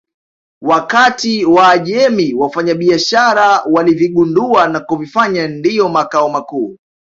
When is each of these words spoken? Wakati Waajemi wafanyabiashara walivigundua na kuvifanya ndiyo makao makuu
Wakati 0.61 1.45
Waajemi 1.45 2.33
wafanyabiashara 2.33 3.61
walivigundua 3.71 4.67
na 4.67 4.79
kuvifanya 4.79 5.47
ndiyo 5.47 5.89
makao 5.89 6.29
makuu 6.29 6.77